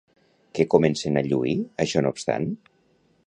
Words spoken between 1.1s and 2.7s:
a lluir, això no obstant?